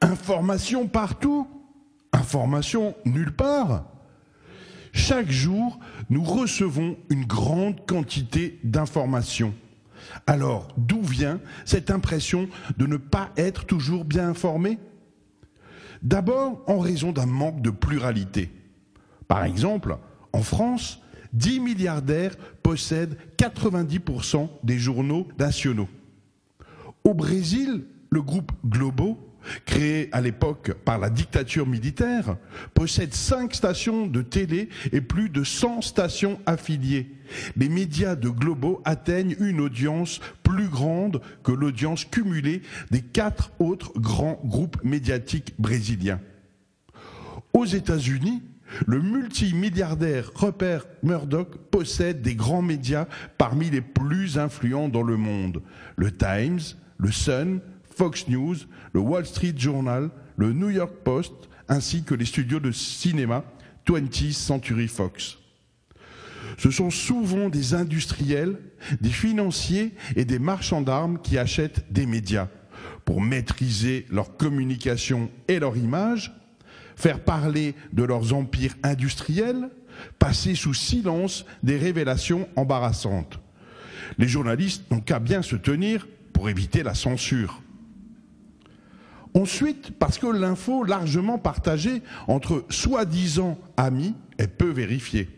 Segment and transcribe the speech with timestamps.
[0.00, 1.48] Information partout,
[2.12, 3.84] information nulle part.
[4.92, 5.78] Chaque jour,
[6.08, 9.54] nous recevons une grande quantité d'informations.
[10.26, 14.78] Alors, d'où vient cette impression de ne pas être toujours bien informé?
[16.02, 18.50] D'abord, en raison d'un manque de pluralité.
[19.26, 19.98] Par exemple,
[20.32, 21.00] en France,
[21.32, 25.88] 10 milliardaires possèdent 90% des journaux nationaux.
[27.04, 29.27] Au Brésil, le groupe Globo
[29.64, 32.36] créé à l'époque par la dictature militaire,
[32.74, 37.14] possède cinq stations de télé et plus de 100 stations affiliées.
[37.56, 43.92] Les médias de Globo atteignent une audience plus grande que l'audience cumulée des quatre autres
[43.98, 46.20] grands groupes médiatiques brésiliens.
[47.52, 48.42] Aux États-Unis,
[48.86, 53.06] le multimilliardaire Rupert Murdoch possède des grands médias
[53.38, 55.62] parmi les plus influents dans le monde.
[55.96, 56.60] Le Times,
[56.98, 57.60] le Sun,
[57.98, 58.54] Fox News,
[58.92, 61.32] le Wall Street Journal, le New York Post,
[61.68, 63.42] ainsi que les studios de cinéma
[63.88, 65.38] 20th Century Fox.
[66.58, 68.60] Ce sont souvent des industriels,
[69.00, 72.46] des financiers et des marchands d'armes qui achètent des médias
[73.04, 76.32] pour maîtriser leur communication et leur image,
[76.94, 79.70] faire parler de leurs empires industriels,
[80.20, 83.40] passer sous silence des révélations embarrassantes.
[84.18, 87.60] Les journalistes n'ont qu'à bien se tenir pour éviter la censure.
[89.34, 95.28] Ensuite, parce que l'info largement partagée entre soi-disant amis est peu vérifiée.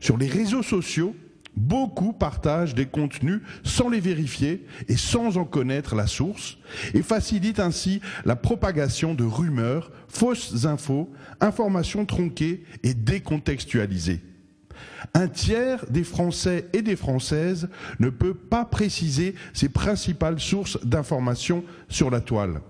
[0.00, 1.14] Sur les réseaux sociaux,
[1.56, 6.58] beaucoup partagent des contenus sans les vérifier et sans en connaître la source
[6.94, 14.20] et facilitent ainsi la propagation de rumeurs, fausses infos, informations tronquées et décontextualisées.
[15.14, 21.64] Un tiers des Français et des Françaises ne peut pas préciser ses principales sources d'informations
[21.88, 22.60] sur la toile.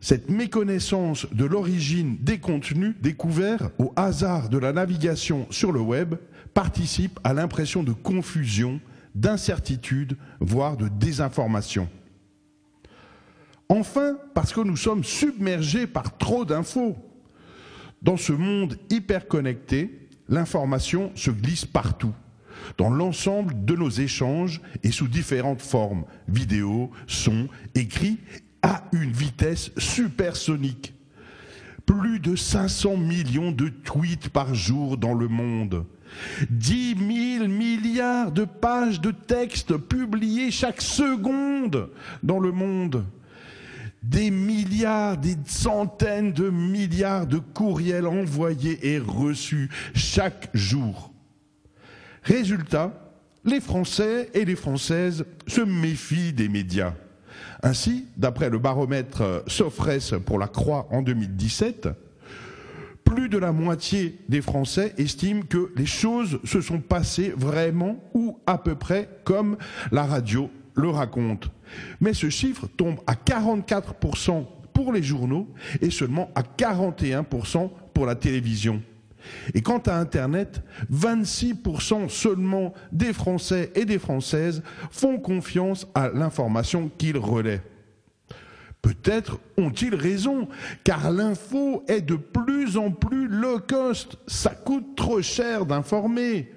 [0.00, 6.14] Cette méconnaissance de l'origine des contenus découverts au hasard de la navigation sur le web
[6.54, 8.80] participe à l'impression de confusion,
[9.14, 11.88] d'incertitude, voire de désinformation.
[13.68, 16.96] Enfin, parce que nous sommes submergés par trop d'infos.
[18.02, 22.12] Dans ce monde hyper connecté, l'information se glisse partout,
[22.78, 28.18] dans l'ensemble de nos échanges et sous différentes formes, vidéos, sons, écrits
[28.66, 30.92] à une vitesse supersonique.
[31.86, 35.86] Plus de 500 millions de tweets par jour dans le monde.
[36.50, 36.96] 10
[37.38, 41.90] 000 milliards de pages de texte publiées chaque seconde
[42.24, 43.04] dans le monde.
[44.02, 51.12] Des milliards, des centaines de milliards de courriels envoyés et reçus chaque jour.
[52.24, 56.94] Résultat, les Français et les Françaises se méfient des médias.
[57.62, 61.88] Ainsi, d'après le baromètre euh, Sofres pour la Croix en 2017,
[63.04, 68.38] plus de la moitié des Français estiment que les choses se sont passées vraiment ou
[68.46, 69.56] à peu près comme
[69.92, 71.48] la radio le raconte.
[72.00, 75.48] Mais ce chiffre tombe à 44% pour les journaux
[75.80, 78.82] et seulement à 41% pour la télévision.
[79.54, 86.90] Et quant à Internet, 26% seulement des Français et des Françaises font confiance à l'information
[86.98, 87.62] qu'ils relaient.
[88.82, 90.46] Peut-être ont-ils raison,
[90.84, 94.16] car l'info est de plus en plus low cost.
[94.28, 96.52] Ça coûte trop cher d'informer.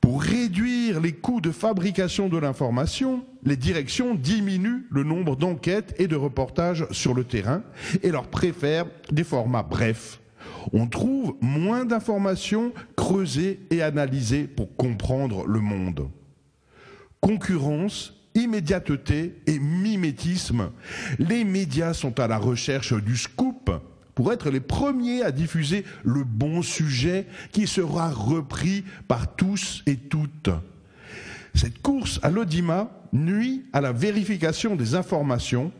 [0.00, 6.08] Pour réduire les coûts de fabrication de l'information, les directions diminuent le nombre d'enquêtes et
[6.08, 7.62] de reportages sur le terrain
[8.02, 10.20] et leur préfèrent des formats brefs
[10.72, 16.08] on trouve moins d'informations creusées et analysées pour comprendre le monde.
[17.20, 20.70] Concurrence, immédiateté et mimétisme.
[21.18, 23.70] Les médias sont à la recherche du scoop
[24.14, 29.96] pour être les premiers à diffuser le bon sujet qui sera repris par tous et
[29.96, 30.50] toutes.
[31.54, 35.72] Cette course à l'audimat nuit à la vérification des informations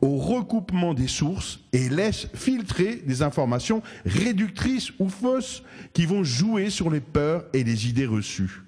[0.00, 5.62] au recoupement des sources et laisse filtrer des informations réductrices ou fausses
[5.92, 8.62] qui vont jouer sur les peurs et les idées reçues.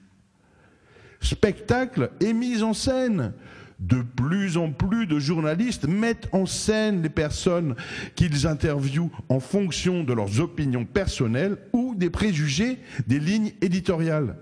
[1.20, 3.32] Spectacle et mise en scène.
[3.78, 7.74] De plus en plus de journalistes mettent en scène les personnes
[8.14, 14.36] qu'ils interviewent en fonction de leurs opinions personnelles ou des préjugés des lignes éditoriales.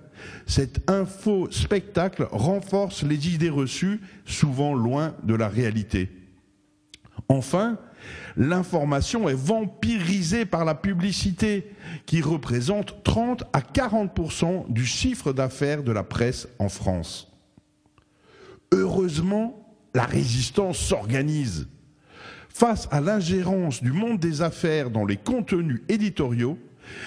[0.47, 6.11] Cet info-spectacle renforce les idées reçues, souvent loin de la réalité.
[7.29, 7.79] Enfin,
[8.37, 11.73] l'information est vampirisée par la publicité,
[12.07, 17.33] qui représente 30 à 40% du chiffre d'affaires de la presse en France.
[18.73, 21.69] Heureusement, la résistance s'organise.
[22.49, 26.59] Face à l'ingérence du monde des affaires dans les contenus éditoriaux,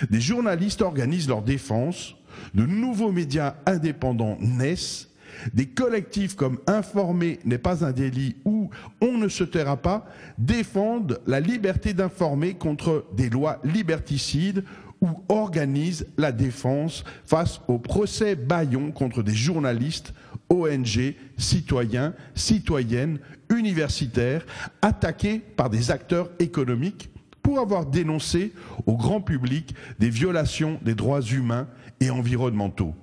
[0.09, 2.15] des journalistes organisent leur défense,
[2.53, 5.09] de nouveaux médias indépendants naissent,
[5.53, 8.69] des collectifs comme Informer n'est pas un délit ou
[9.01, 10.05] On ne se taira pas
[10.37, 14.63] défendent la liberté d'informer contre des lois liberticides
[15.01, 20.13] ou organisent la défense face au procès Bayon contre des journalistes,
[20.49, 23.19] ONG, citoyens, citoyennes,
[23.55, 24.45] universitaires,
[24.81, 27.09] attaqués par des acteurs économiques
[27.43, 28.51] pour avoir dénoncé
[28.85, 31.67] au grand public des violations des droits humains
[31.99, 32.93] et environnementaux.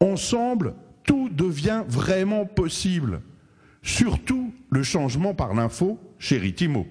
[0.00, 0.74] Ensemble,
[1.34, 3.22] devient vraiment possible,
[3.82, 6.86] surtout le changement par l'info, chéri Timo.